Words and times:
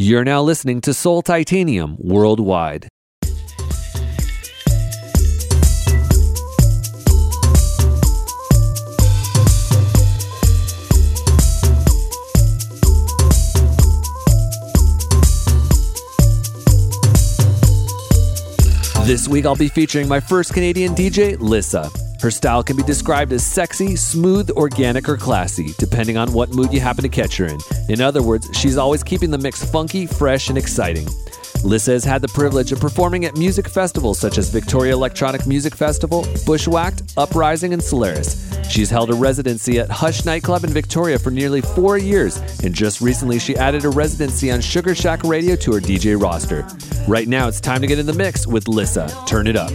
You're 0.00 0.22
now 0.22 0.42
listening 0.42 0.80
to 0.82 0.94
Soul 0.94 1.22
Titanium 1.22 1.96
worldwide. 1.98 2.86
This 19.04 19.26
week 19.26 19.46
I'll 19.46 19.56
be 19.56 19.66
featuring 19.66 20.06
my 20.06 20.20
first 20.20 20.54
Canadian 20.54 20.94
DJ, 20.94 21.36
Lyssa. 21.40 21.90
Her 22.20 22.30
style 22.32 22.64
can 22.64 22.76
be 22.76 22.82
described 22.82 23.32
as 23.32 23.46
sexy, 23.46 23.94
smooth, 23.94 24.50
organic, 24.50 25.08
or 25.08 25.16
classy, 25.16 25.72
depending 25.78 26.16
on 26.16 26.32
what 26.32 26.50
mood 26.50 26.72
you 26.72 26.80
happen 26.80 27.02
to 27.02 27.08
catch 27.08 27.36
her 27.36 27.46
in. 27.46 27.58
In 27.88 28.00
other 28.00 28.22
words, 28.22 28.48
she's 28.54 28.76
always 28.76 29.04
keeping 29.04 29.30
the 29.30 29.38
mix 29.38 29.64
funky, 29.64 30.06
fresh, 30.06 30.48
and 30.48 30.58
exciting. 30.58 31.06
Lyssa 31.64 31.92
has 31.92 32.04
had 32.04 32.22
the 32.22 32.28
privilege 32.28 32.72
of 32.72 32.80
performing 32.80 33.24
at 33.24 33.36
music 33.36 33.68
festivals 33.68 34.18
such 34.18 34.38
as 34.38 34.48
Victoria 34.48 34.92
Electronic 34.92 35.46
Music 35.46 35.74
Festival, 35.74 36.26
Bushwhacked, 36.44 37.02
Uprising, 37.16 37.72
and 37.72 37.82
Solaris. 37.82 38.48
She's 38.68 38.90
held 38.90 39.10
a 39.10 39.14
residency 39.14 39.78
at 39.78 39.90
Hush 39.90 40.24
Nightclub 40.24 40.64
in 40.64 40.70
Victoria 40.70 41.18
for 41.18 41.30
nearly 41.30 41.60
four 41.60 41.98
years, 41.98 42.36
and 42.62 42.74
just 42.74 43.00
recently 43.00 43.38
she 43.38 43.56
added 43.56 43.84
a 43.84 43.90
residency 43.90 44.50
on 44.50 44.60
Sugar 44.60 44.94
Shack 44.94 45.24
Radio 45.24 45.56
to 45.56 45.72
her 45.72 45.80
DJ 45.80 46.20
roster. 46.20 46.66
Right 47.06 47.28
now, 47.28 47.48
it's 47.48 47.60
time 47.60 47.80
to 47.80 47.86
get 47.86 47.98
in 47.98 48.06
the 48.06 48.12
mix 48.12 48.46
with 48.46 48.68
Lyssa. 48.68 49.08
Turn 49.26 49.46
it 49.46 49.56
up. 49.56 49.72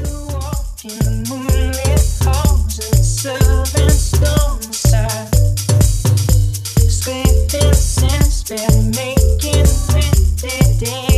day. 10.84 11.13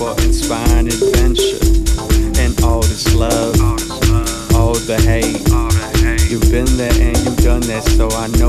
for 0.00 0.12
inspiring 0.22 0.86
adventure 0.86 1.60
and 2.40 2.58
all 2.64 2.80
this 2.80 3.14
love, 3.14 3.54
all 4.56 4.72
the 4.88 4.96
hate. 5.04 5.44
You've 6.30 6.50
been 6.50 6.64
there 6.78 6.92
and 6.94 7.18
you've 7.18 7.36
done 7.36 7.60
that, 7.68 7.82
so 7.84 8.08
I 8.08 8.28
know. 8.38 8.39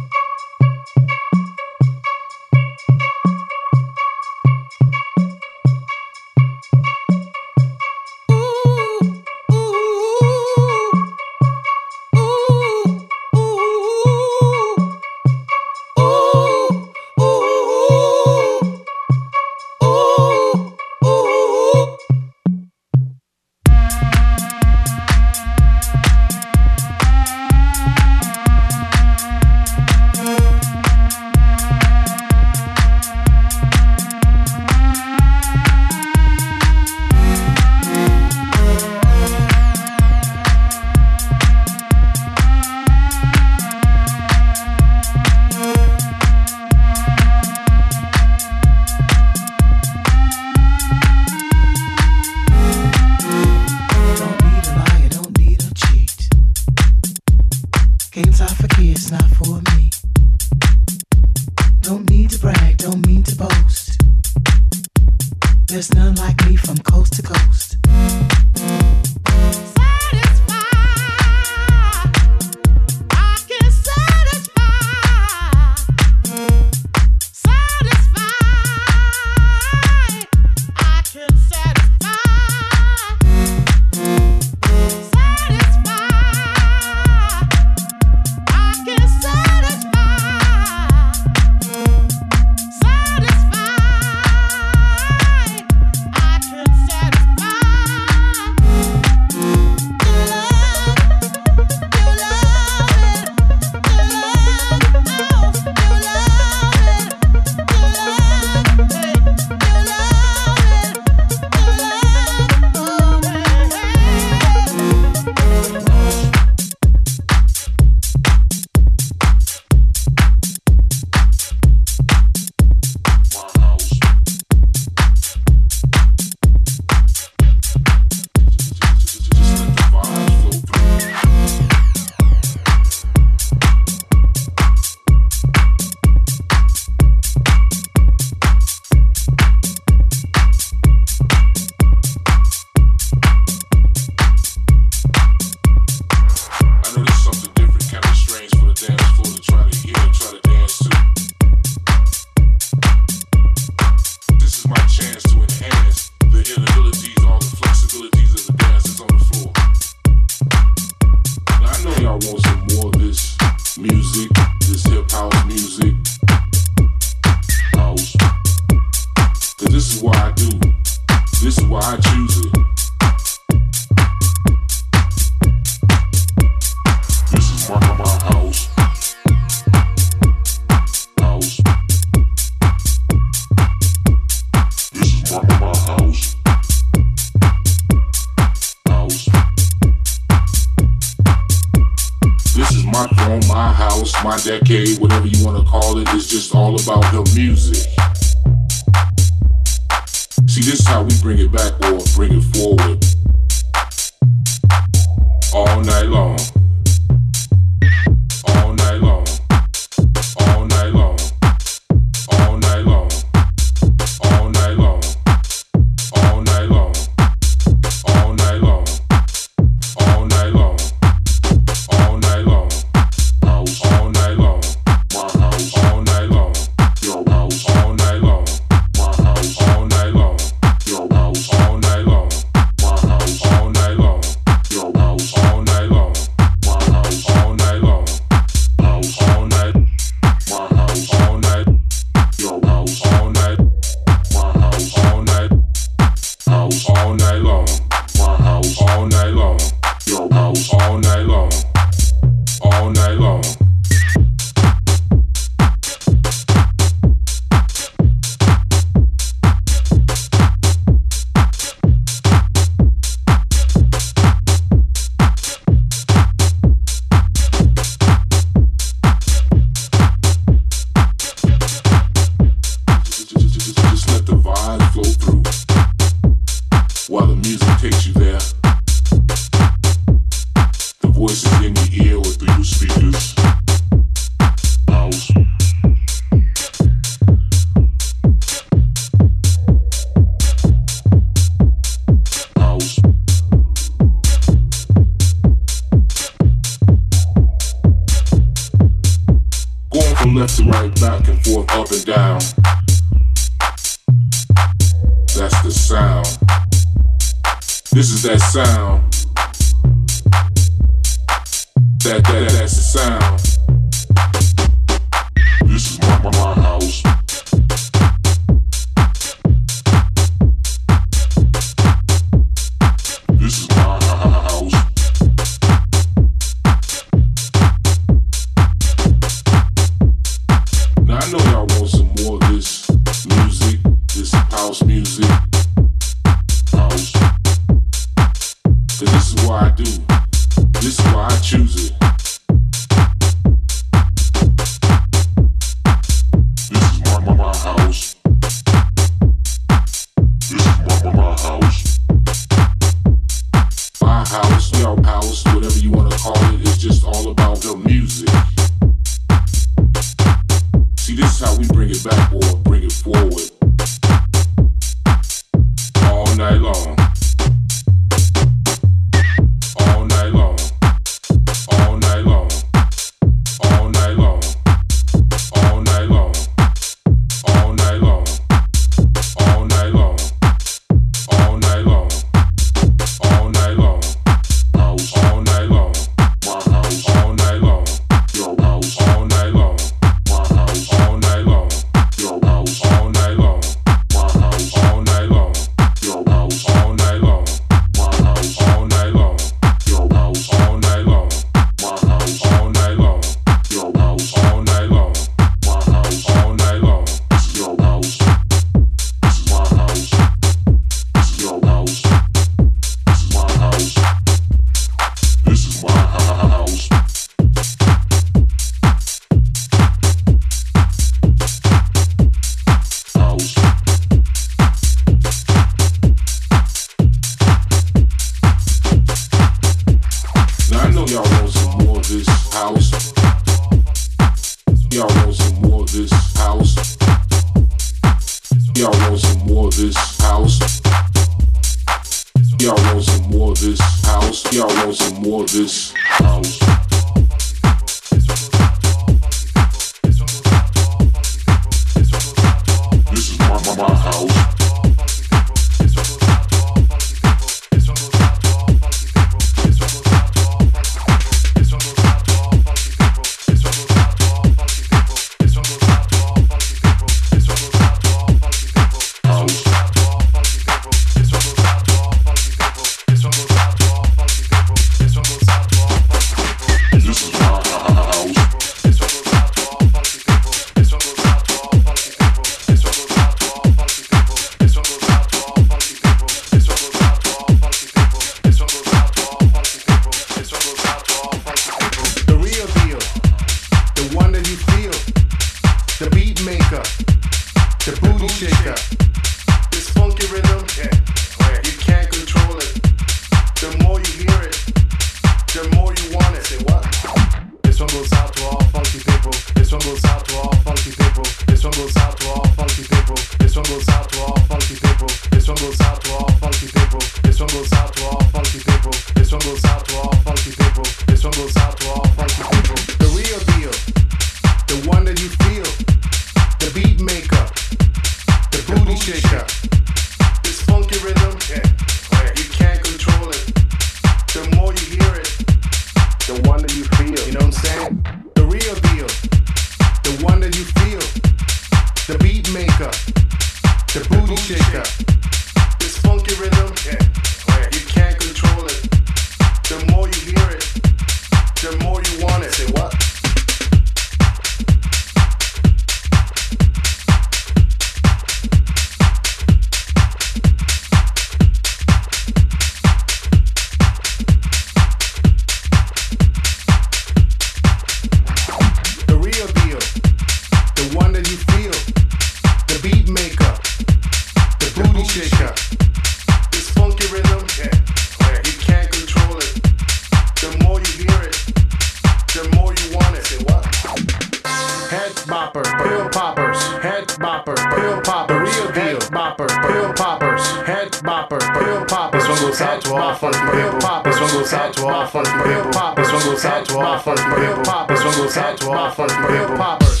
poppers, 586.11 586.57
head 586.83 587.07
bopper, 587.19 587.55
pill 587.55 588.01
popper, 588.01 588.39
real 588.39 588.71
deal, 588.71 588.99
bopper, 589.09 589.47
pill 589.47 589.93
poppers, 589.93 590.45
head 590.67 590.91
bopper, 591.03 591.39
pill 591.39 591.85
poppers, 591.85 592.23
This 592.27 592.29
one 592.29 592.49
goes 592.49 592.61
out 592.61 592.81
to 592.81 592.93
all 592.95 593.15
funky 593.15 593.39
pill 593.39 593.79
poppers. 593.79 594.19
This 594.19 594.21
one 594.21 594.41
goes 594.41 594.53
out 594.53 594.73
to 594.73 594.87
all 594.87 595.07
funky 595.07 595.31
pill 595.43 595.71
poppers. 595.71 596.05
This 596.07 596.13
one 596.13 596.33
goes 596.33 596.45
out 596.45 596.65
to 596.65 596.77
all 596.79 596.99
funky 596.99 597.21
pill 597.21 597.63
poppers. 597.63 597.99
This 597.99 598.05
one 598.05 598.25
goes 598.25 598.37
out 598.37 598.57
to 598.57 598.71
all 598.71 598.91
funky 598.91 599.15
pill 599.15 599.57
poppers. 599.57 600.00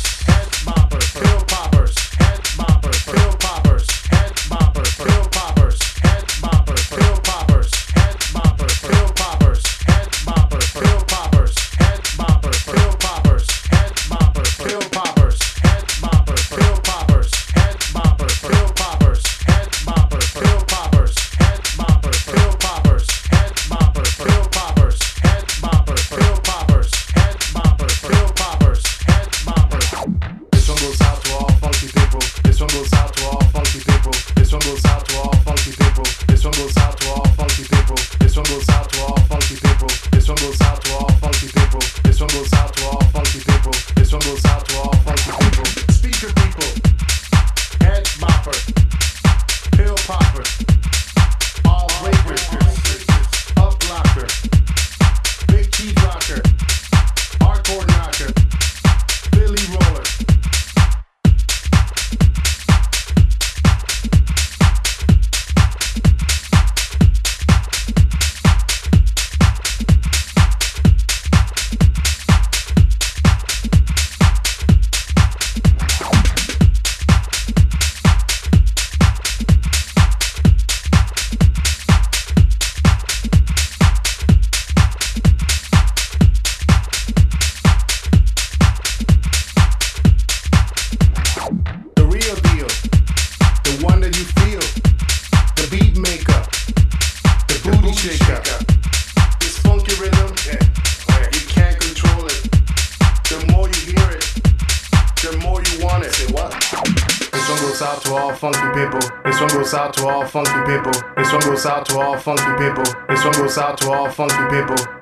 Out 113.57 113.79
to 113.79 113.91
all 113.91 114.09
funky 114.09 114.37
people. 114.49 115.00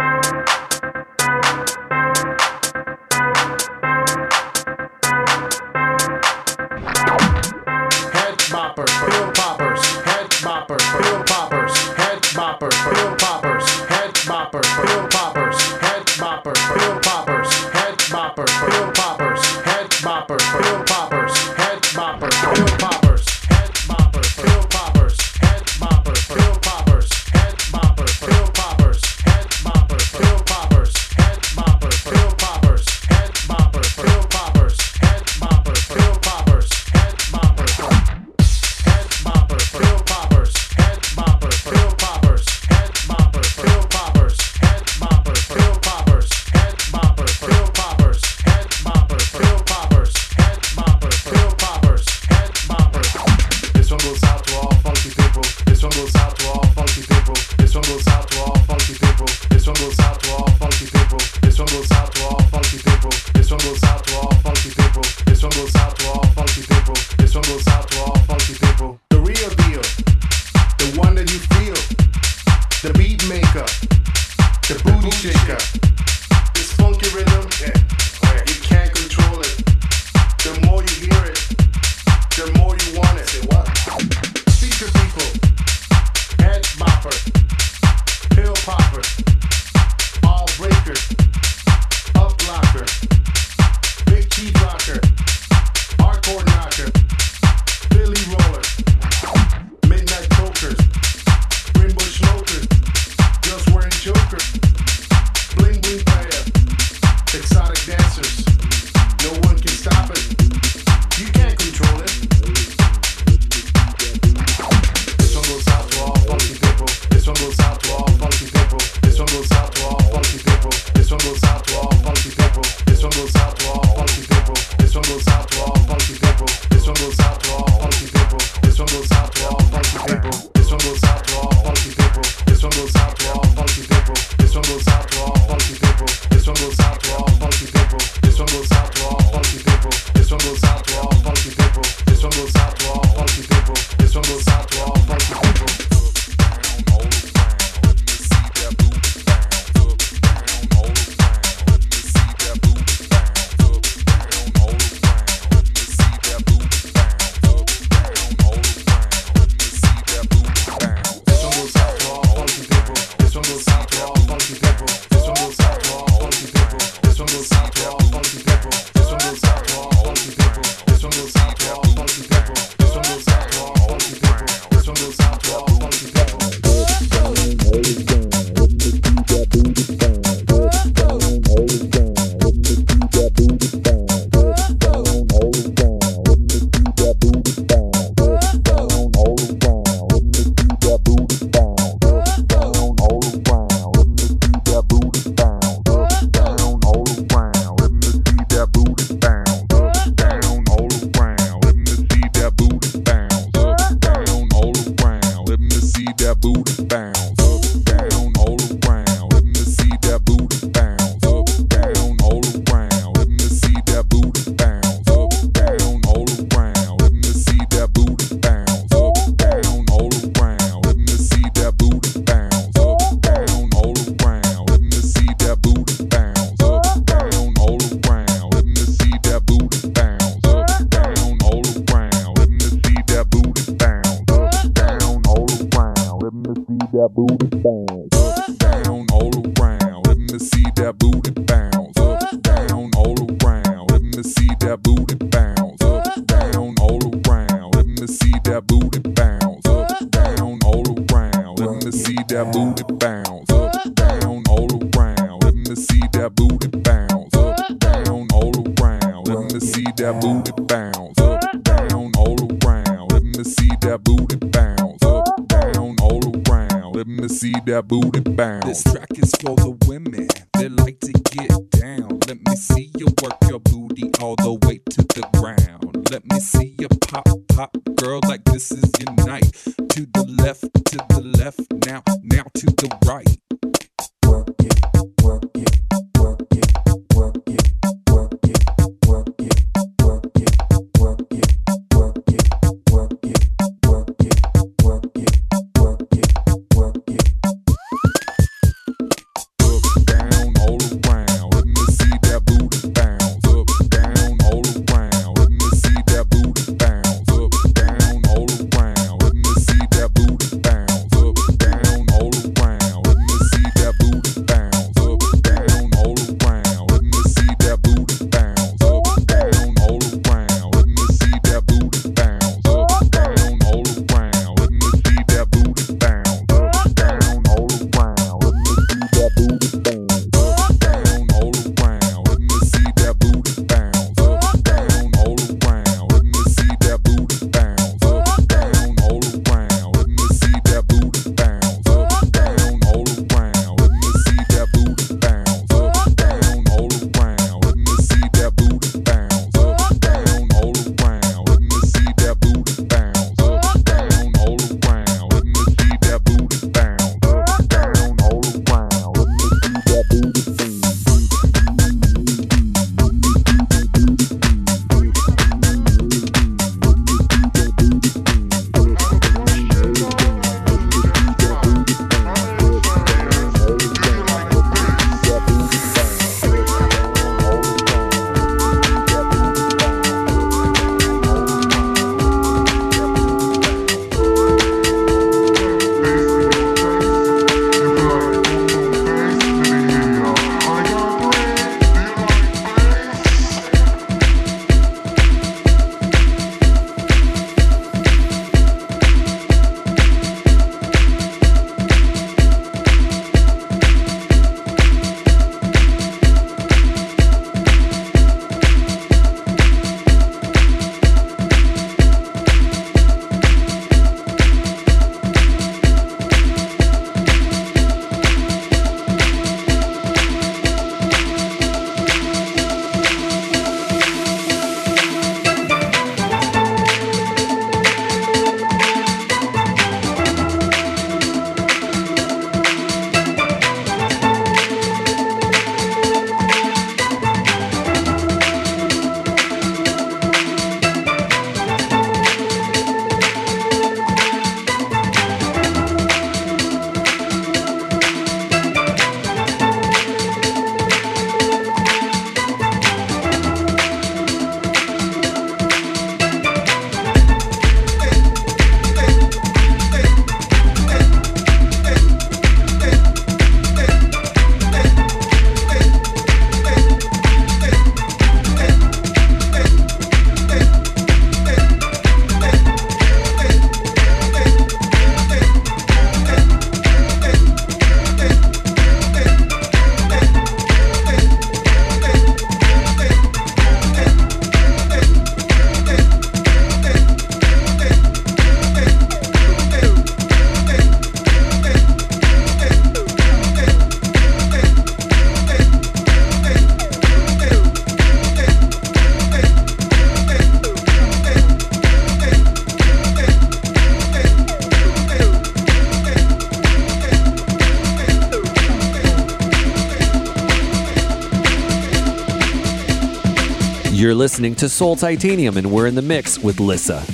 Listening 514.39 514.55
to 514.55 514.69
Soul 514.69 514.95
Titanium, 514.95 515.57
and 515.57 515.69
we're 515.69 515.85
in 515.85 515.95
the 515.95 516.01
mix 516.01 516.39
with 516.39 516.61
Lyssa. 516.61 517.05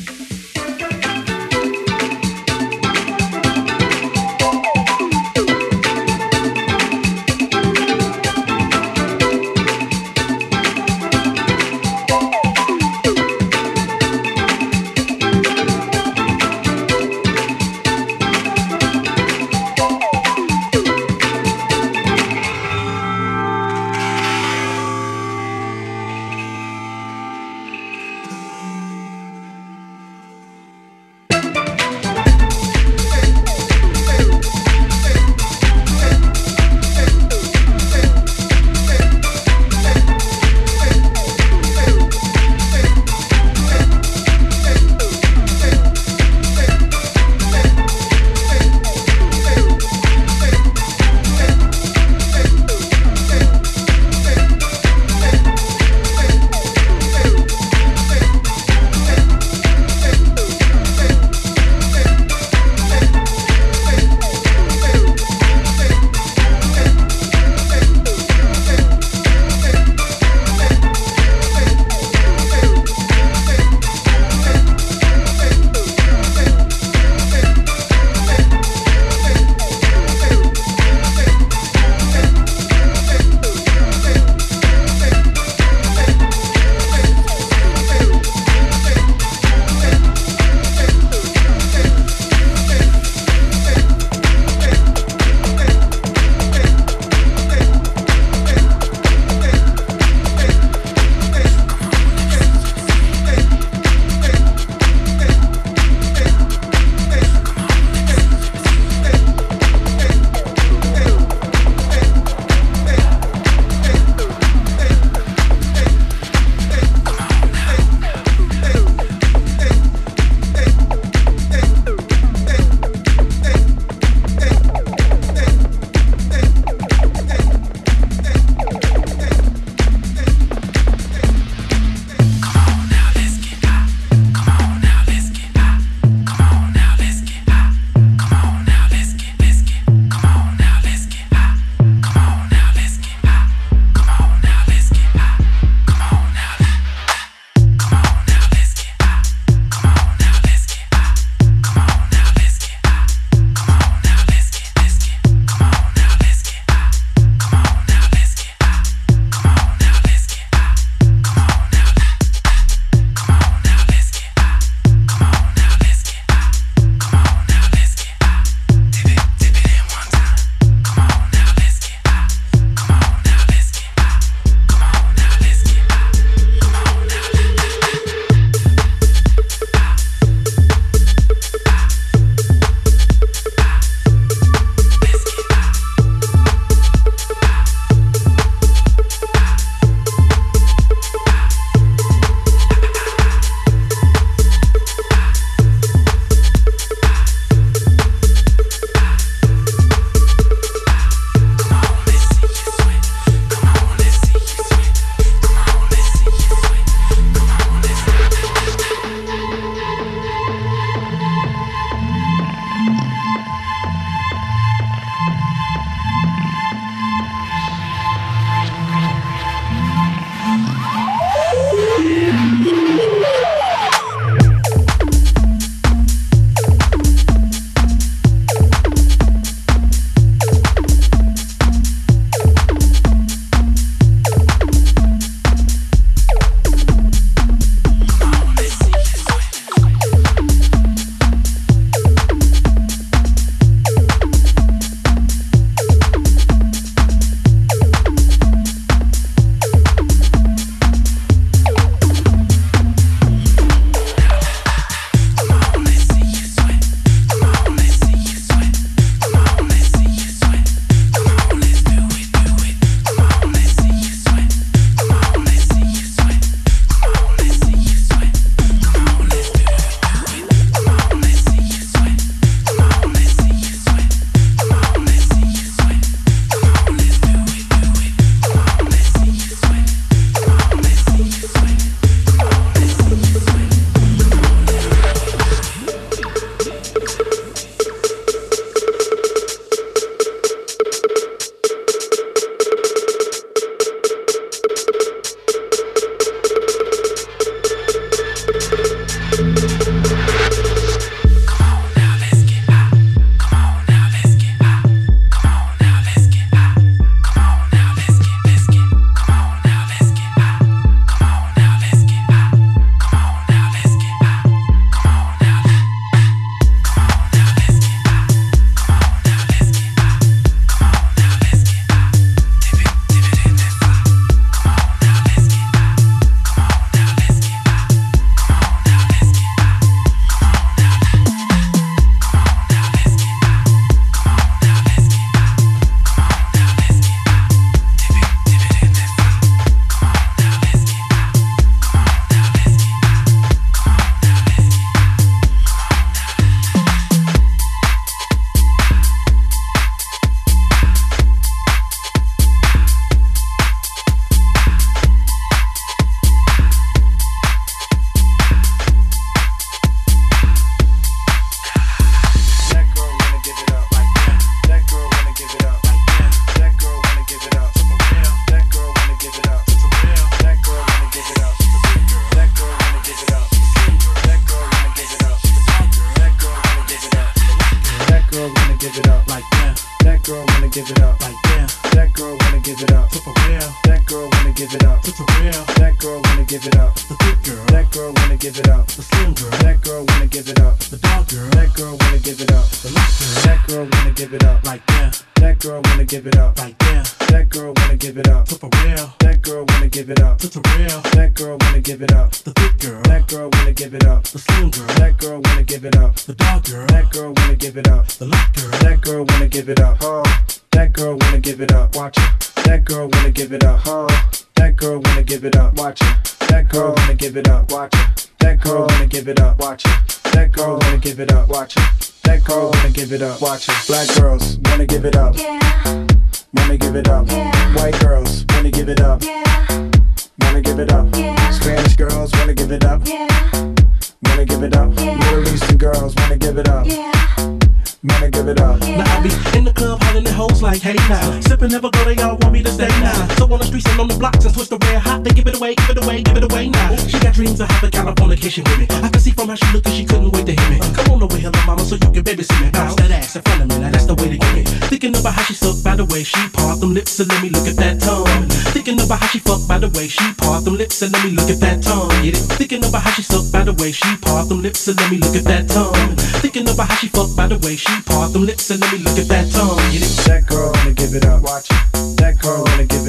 Look 469.03 469.19
at 469.19 469.27
that 469.27 469.51
tongue. 469.51 469.75
You 469.91 469.99
know? 469.99 470.07
That 470.23 470.47
girl 470.47 470.71
wanna 470.71 470.93
give 470.93 471.15
it 471.15 471.25
up. 471.25 471.41
Watch 471.43 471.67
it. 471.69 472.15
That 472.15 472.39
girl 472.41 472.63
wanna 472.63 472.85
give 472.85 473.04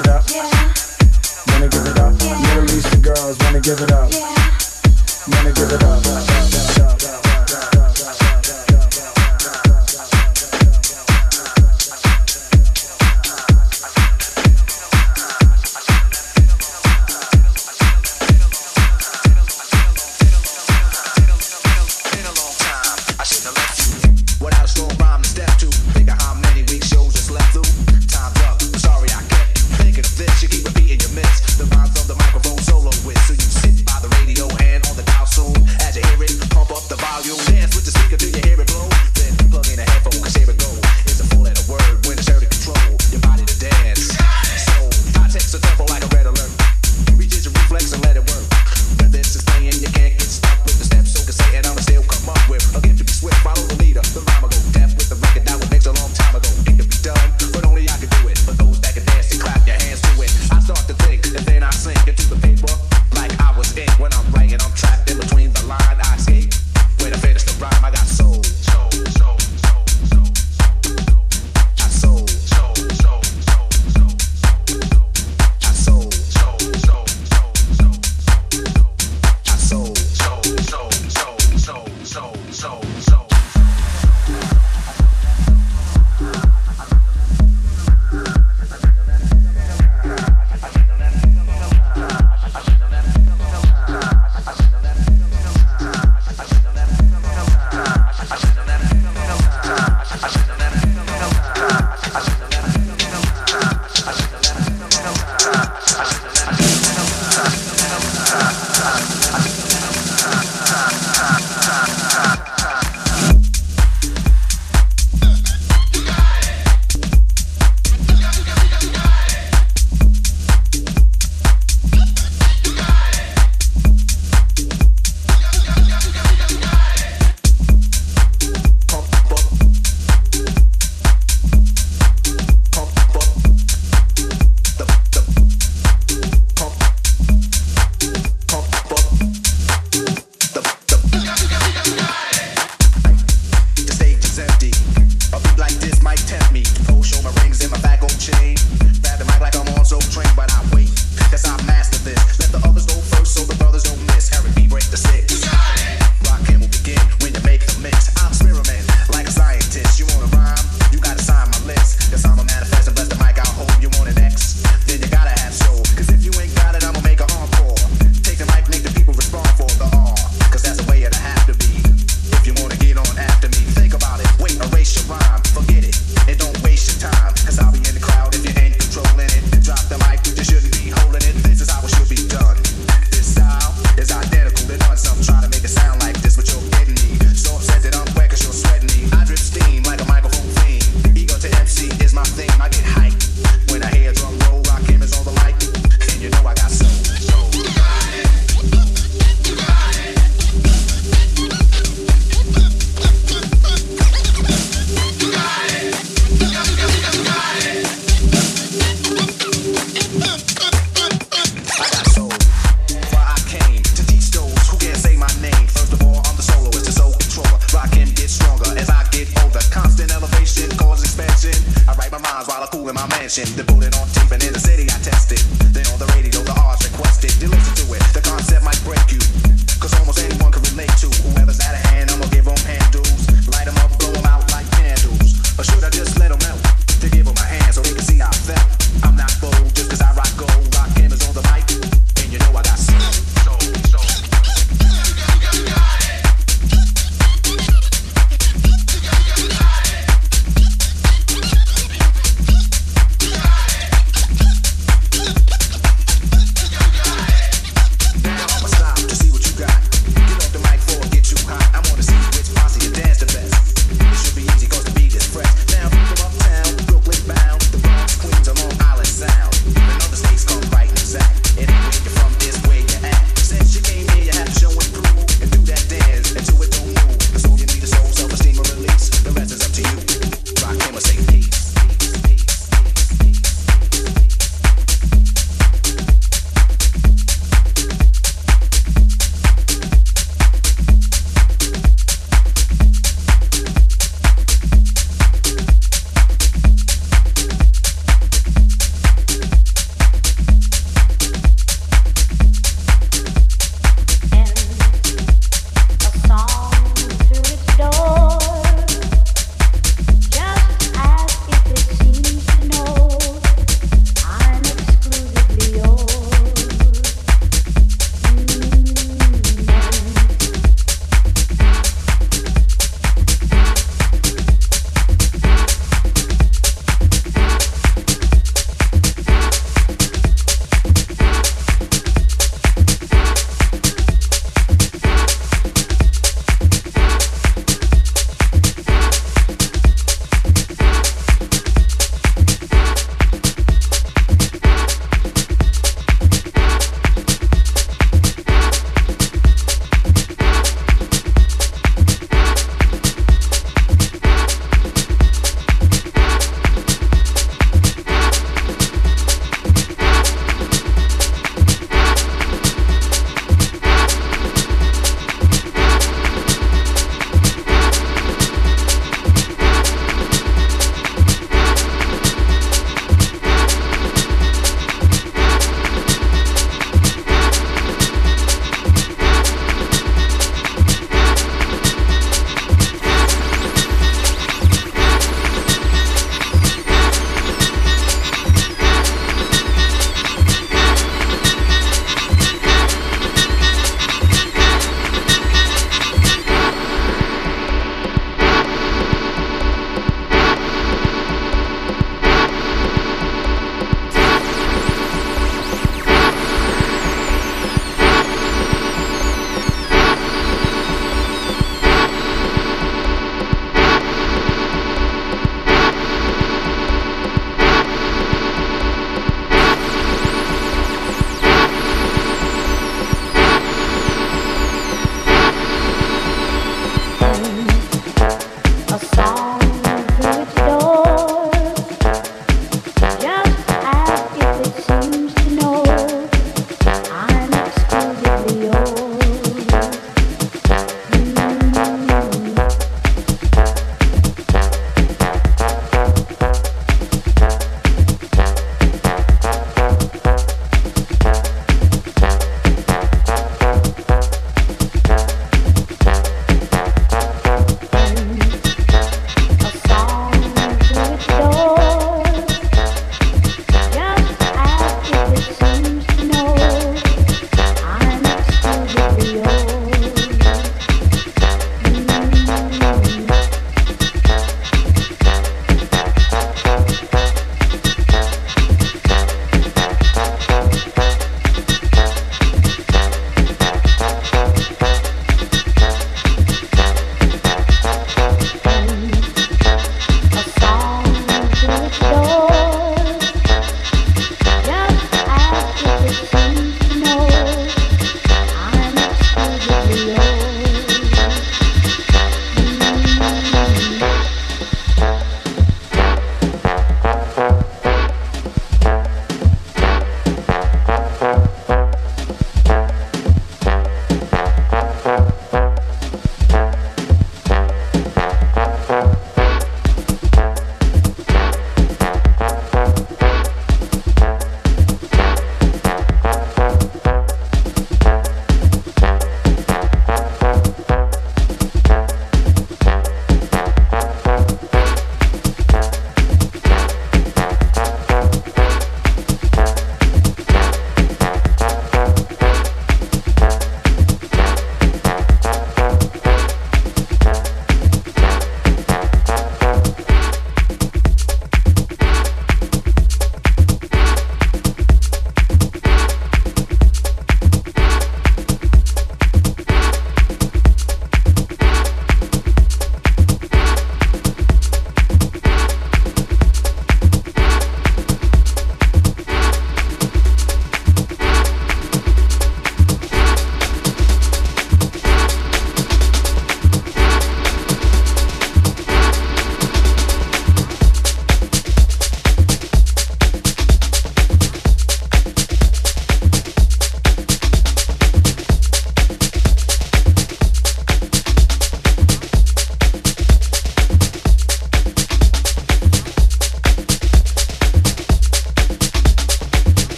it 0.00 0.08
up. 0.08 0.24
Wanna 1.48 1.68
give 1.68 1.86
it 1.86 1.98
up. 1.98 2.12
Middle 2.12 2.76
Eastern 2.76 3.02
girls 3.02 3.38
wanna 3.40 3.60
give 3.60 3.80
it 3.80 3.92
up. 3.92 4.10
Wanna 5.28 5.52
give 5.52 5.72
it 5.72 5.82
up. 5.82 6.69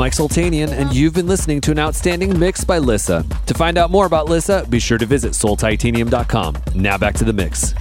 Mike 0.00 0.14
Sultanian, 0.14 0.70
and 0.70 0.94
you've 0.94 1.12
been 1.12 1.26
listening 1.26 1.60
to 1.60 1.70
an 1.72 1.78
outstanding 1.78 2.38
mix 2.38 2.64
by 2.64 2.78
Lyssa. 2.78 3.22
To 3.44 3.52
find 3.52 3.76
out 3.76 3.90
more 3.90 4.06
about 4.06 4.28
Lyssa, 4.28 4.64
be 4.70 4.78
sure 4.78 4.96
to 4.96 5.04
visit 5.04 5.32
soultitanium.com. 5.32 6.56
Now 6.74 6.96
back 6.96 7.14
to 7.16 7.24
the 7.24 7.34
mix. 7.34 7.74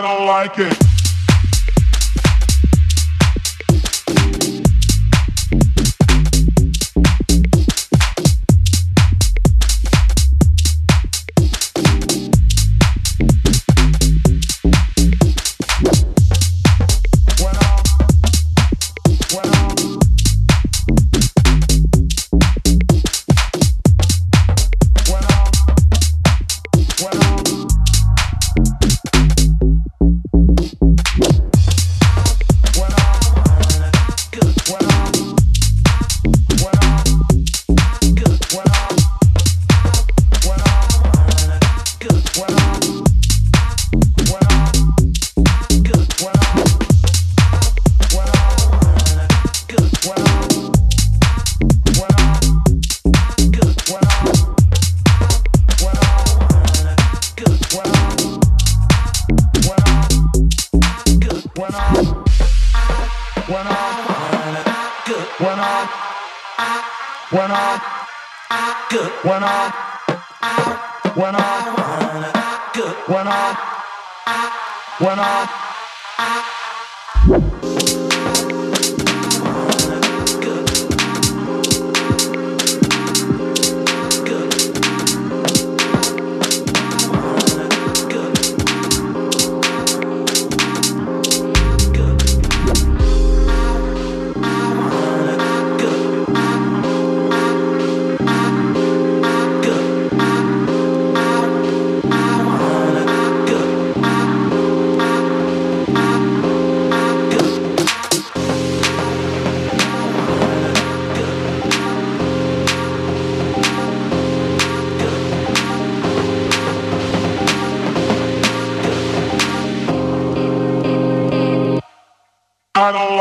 I 0.00 0.16
don't 0.16 0.26
like 0.26 0.58
it. 0.58 0.89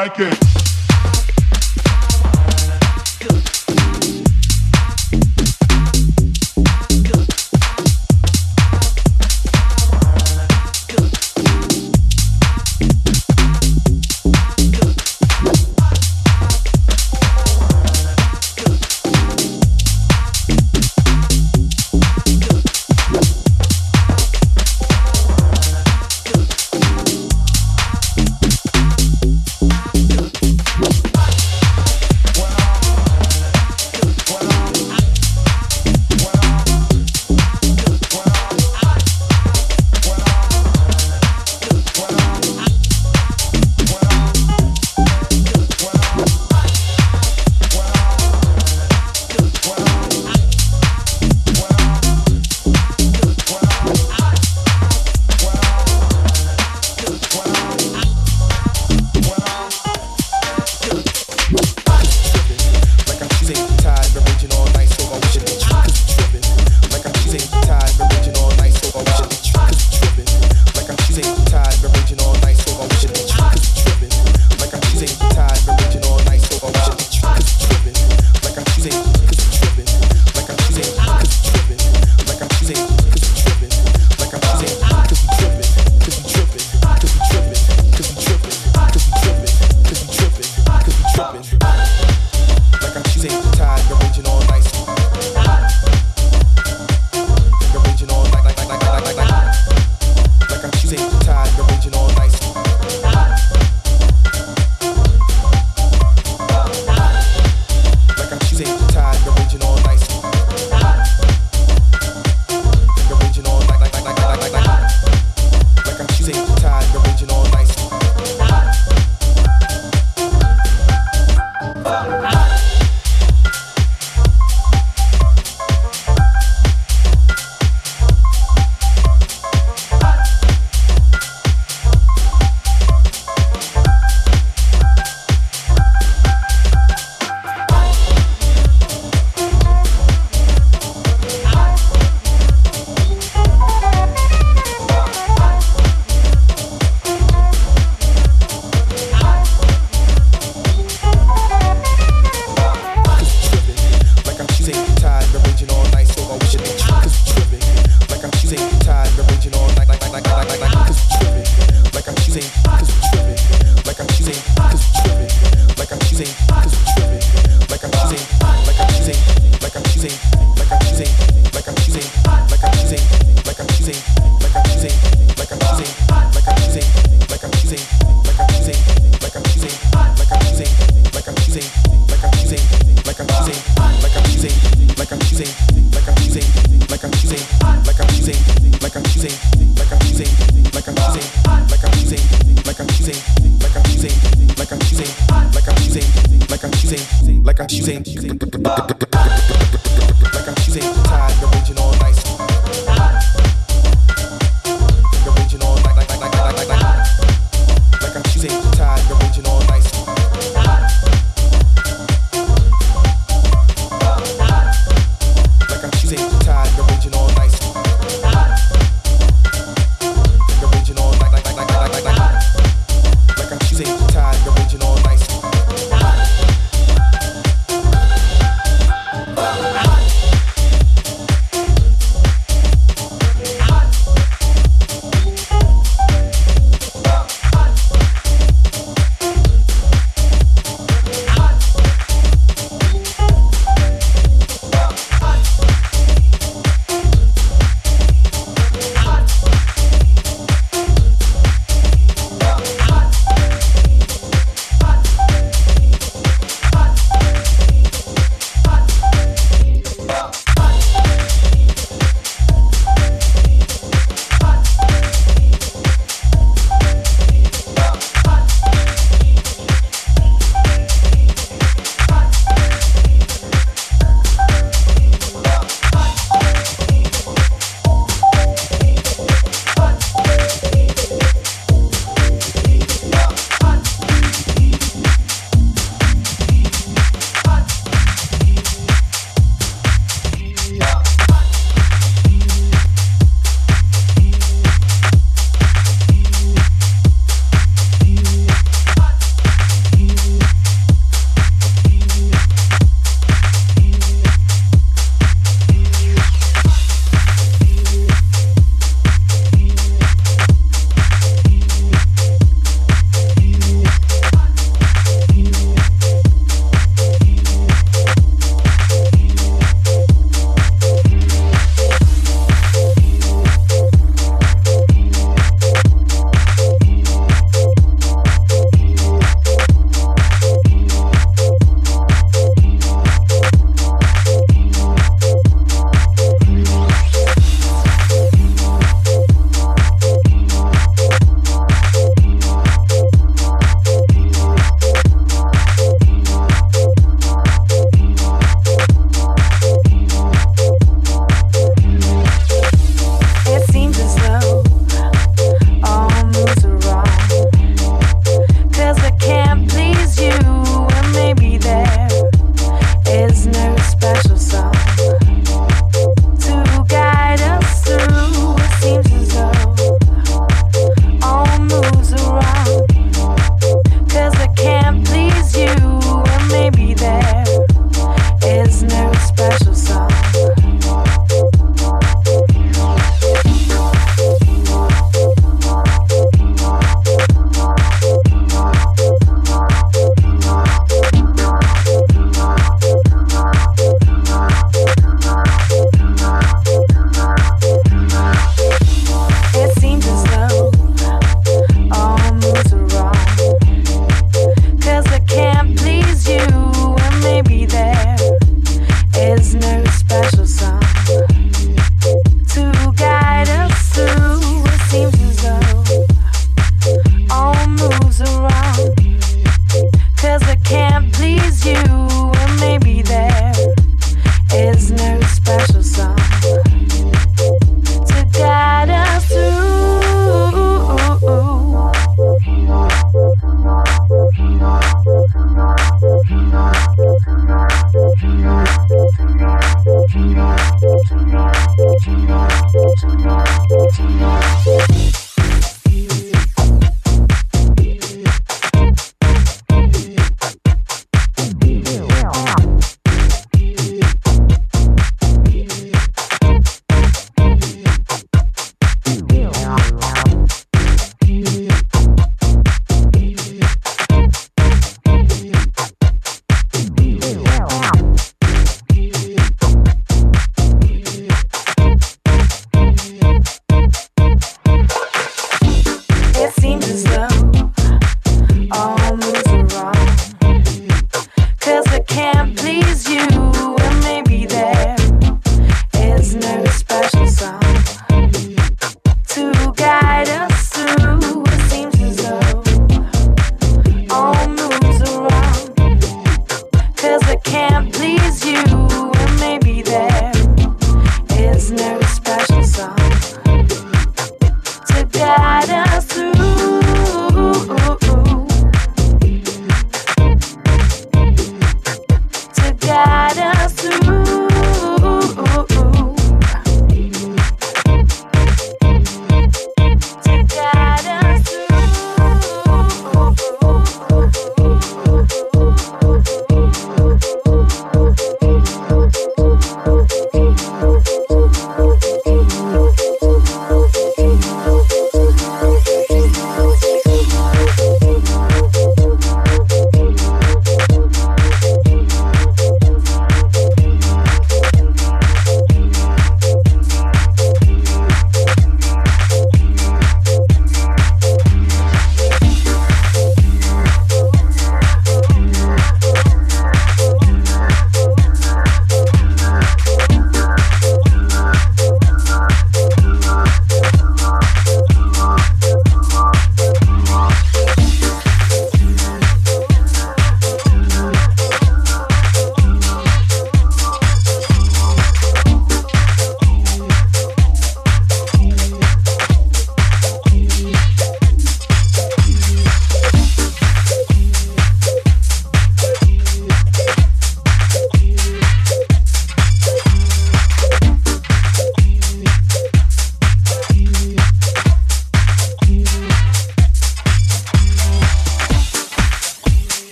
Like 0.00 0.18
it. 0.18 0.49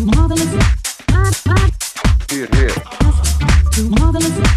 Marvelous, 0.00 0.54
mar- 1.10 1.30
mar- 1.46 1.70
Here, 2.30 2.48
here. 2.54 2.74
marvelous 3.90 4.51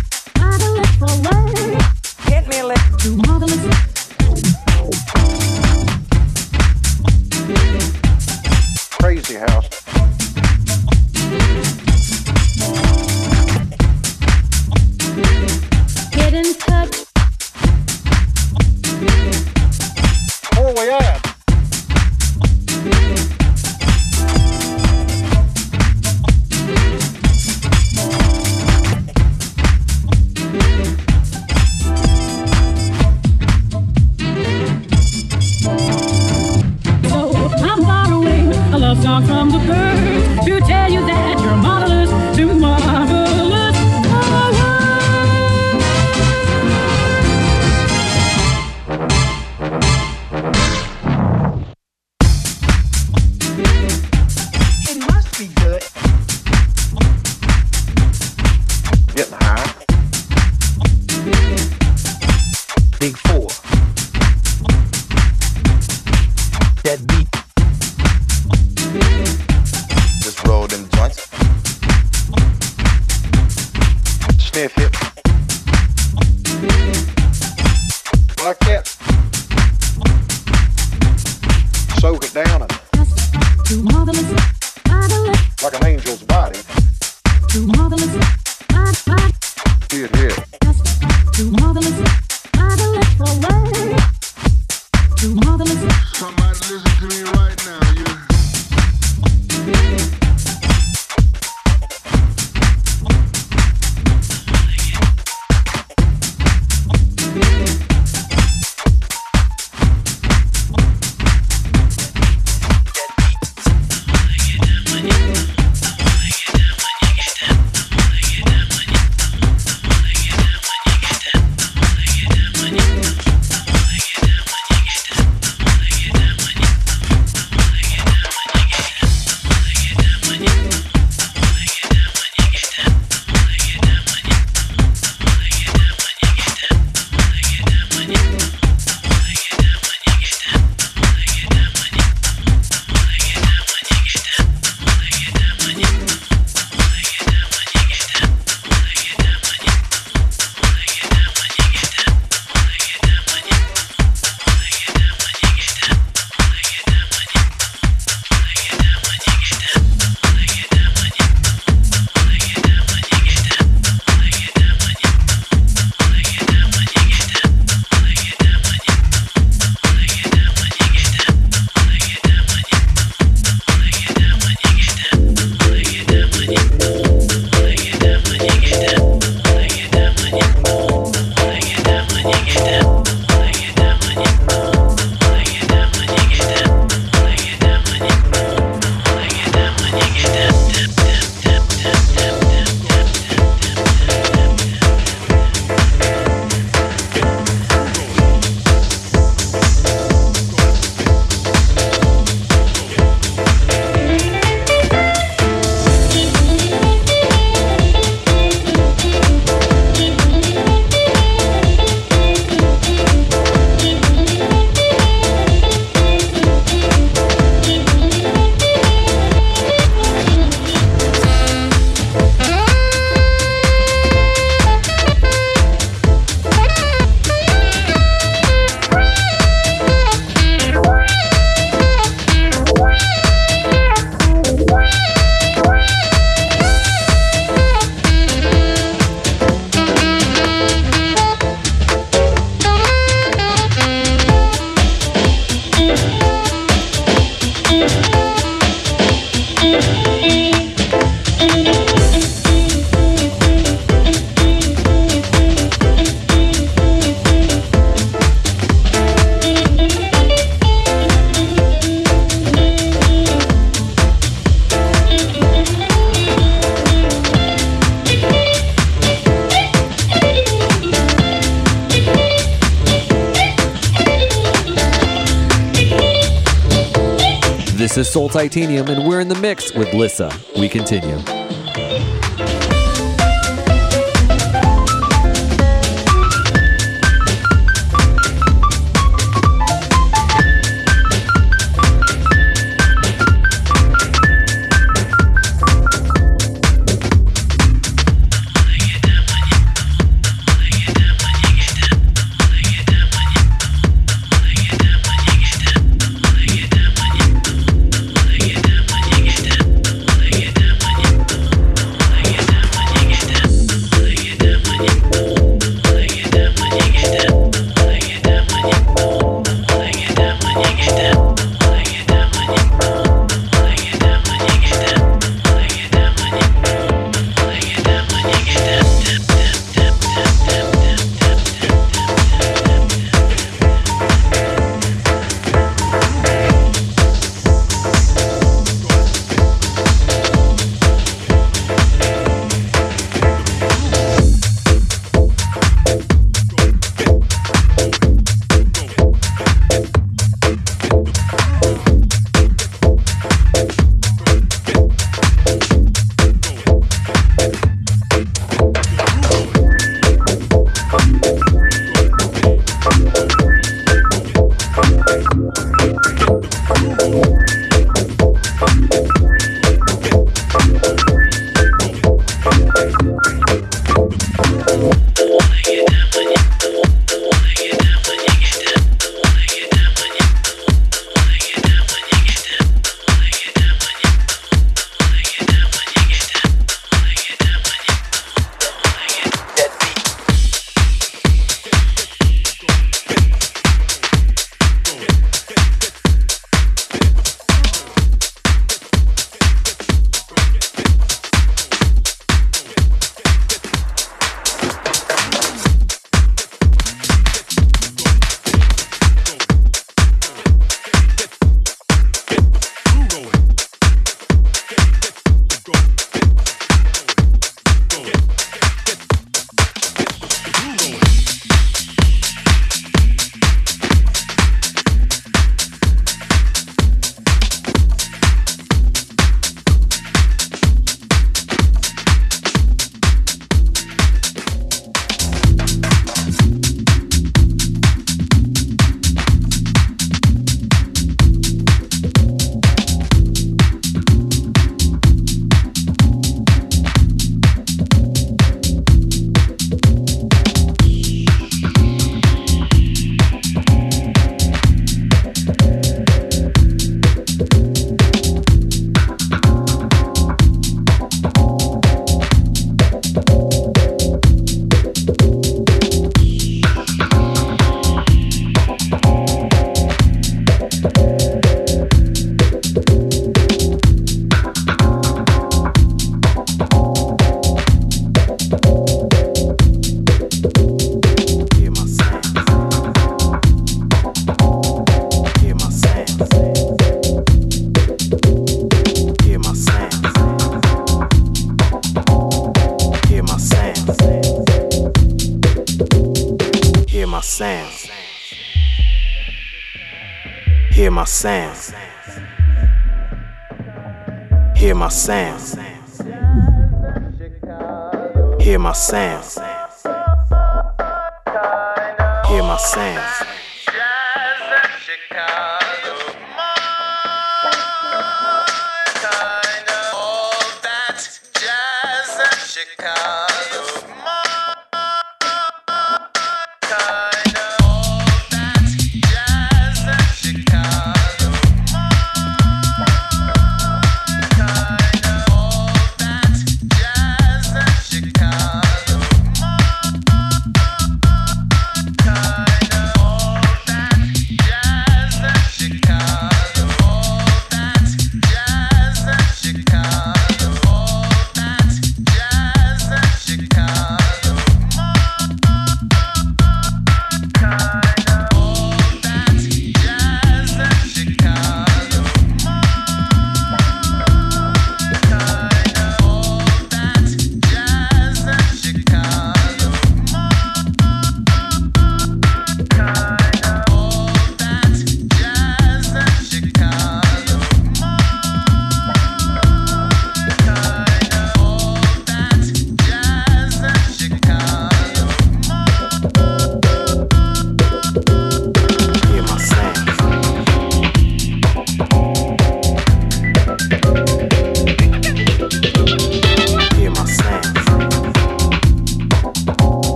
Soul 278.16 278.30
Titanium, 278.30 278.88
and 278.88 279.06
we're 279.06 279.20
in 279.20 279.28
the 279.28 279.36
mix 279.36 279.74
with 279.74 279.94
Lyssa. 279.94 280.32
We 280.58 280.70
continue. 280.70 281.45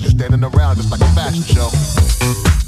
You're 0.00 0.10
standing 0.10 0.44
around 0.44 0.76
just 0.76 0.90
like 0.90 1.00
a 1.00 1.08
fashion 1.14 1.42
show. 1.42 2.67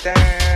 Put 0.00 0.47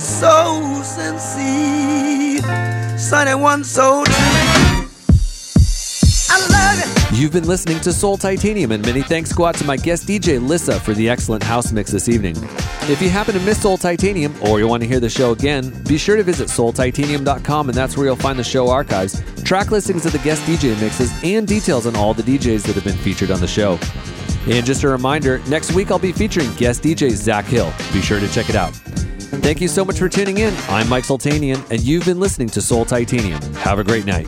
so 0.00 0.82
sincere, 0.82 2.40
sunny 2.98 3.34
one 3.34 3.62
so 3.62 4.02
true. 4.04 4.88
You've 7.12 7.32
been 7.32 7.46
listening 7.46 7.80
to 7.80 7.92
Soul 7.92 8.16
Titanium, 8.16 8.72
and 8.72 8.84
many 8.84 9.02
thanks 9.02 9.32
go 9.32 9.46
out 9.46 9.54
to 9.56 9.64
my 9.64 9.76
guest 9.76 10.06
DJ 10.06 10.44
Lyssa 10.44 10.80
for 10.80 10.94
the 10.94 11.08
excellent 11.08 11.42
house 11.42 11.70
mix 11.72 11.92
this 11.92 12.08
evening. 12.08 12.36
If 12.82 13.00
you 13.00 13.08
happen 13.08 13.34
to 13.34 13.40
miss 13.40 13.62
Soul 13.62 13.76
Titanium 13.76 14.34
or 14.42 14.58
you 14.58 14.66
want 14.66 14.82
to 14.82 14.88
hear 14.88 15.00
the 15.00 15.08
show 15.08 15.32
again, 15.32 15.70
be 15.84 15.96
sure 15.96 16.16
to 16.16 16.22
visit 16.22 16.48
soultitanium.com, 16.48 17.68
and 17.68 17.78
that's 17.78 17.96
where 17.96 18.06
you'll 18.06 18.16
find 18.16 18.38
the 18.38 18.44
show 18.44 18.68
archives, 18.68 19.22
track 19.42 19.70
listings 19.70 20.06
of 20.06 20.12
the 20.12 20.18
guest 20.18 20.42
DJ 20.42 20.80
mixes, 20.80 21.12
and 21.22 21.46
details 21.46 21.86
on 21.86 21.94
all 21.94 22.14
the 22.14 22.22
DJs 22.22 22.64
that 22.66 22.74
have 22.74 22.84
been 22.84 22.96
featured 22.96 23.30
on 23.30 23.40
the 23.40 23.48
show. 23.48 23.78
And 24.46 24.64
just 24.64 24.82
a 24.82 24.88
reminder, 24.88 25.40
next 25.48 25.72
week 25.72 25.90
I'll 25.90 25.98
be 25.98 26.12
featuring 26.12 26.52
guest 26.54 26.82
DJ 26.82 27.10
Zach 27.10 27.44
Hill. 27.44 27.72
Be 27.92 28.00
sure 28.00 28.20
to 28.20 28.28
check 28.28 28.48
it 28.48 28.56
out. 28.56 28.72
Thank 29.48 29.62
you 29.62 29.68
so 29.68 29.82
much 29.82 29.98
for 29.98 30.10
tuning 30.10 30.36
in. 30.36 30.54
I'm 30.68 30.90
Mike 30.90 31.04
Sultanian, 31.04 31.70
and 31.70 31.80
you've 31.80 32.04
been 32.04 32.20
listening 32.20 32.50
to 32.50 32.60
Soul 32.60 32.84
Titanium. 32.84 33.40
Have 33.54 33.78
a 33.78 33.82
great 33.82 34.04
night. 34.04 34.26